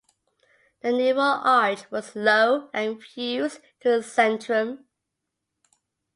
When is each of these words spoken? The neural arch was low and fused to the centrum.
The 0.81 0.91
neural 0.93 1.41
arch 1.43 1.91
was 1.91 2.15
low 2.15 2.71
and 2.73 3.03
fused 3.03 3.59
to 3.81 3.89
the 3.97 4.01
centrum. 4.01 4.85